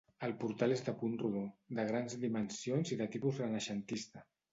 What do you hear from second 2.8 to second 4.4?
i de tipus renaixentista.